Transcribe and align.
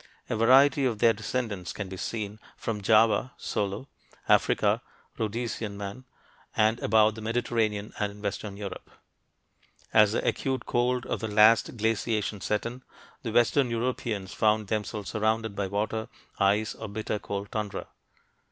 A 0.31 0.35
variety 0.35 0.83
of 0.83 0.97
their 0.97 1.13
descendants 1.13 1.71
can 1.73 1.87
be 1.87 1.95
seen, 1.95 2.39
from 2.57 2.81
Java 2.81 3.33
(Solo), 3.37 3.87
Africa 4.27 4.81
(Rhodesian 5.19 5.77
man), 5.77 6.05
and 6.57 6.79
about 6.79 7.13
the 7.13 7.21
Mediterranean 7.21 7.93
and 7.99 8.11
in 8.13 8.19
western 8.23 8.57
Europe. 8.57 8.89
As 9.93 10.13
the 10.13 10.27
acute 10.27 10.65
cold 10.65 11.05
of 11.05 11.19
the 11.19 11.27
last 11.27 11.77
glaciation 11.77 12.41
set 12.41 12.65
in, 12.65 12.81
the 13.21 13.31
western 13.31 13.69
Europeans 13.69 14.33
found 14.33 14.69
themselves 14.69 15.11
surrounded 15.11 15.55
by 15.55 15.67
water, 15.67 16.07
ice, 16.39 16.73
or 16.73 16.87
bitter 16.89 17.19
cold 17.19 17.51
tundra. 17.51 17.85